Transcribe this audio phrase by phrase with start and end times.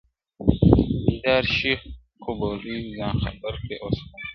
[1.05, 1.73] بېدار شئ
[2.23, 4.17] خوبوليو ځان خبر کړئ اوس هم ده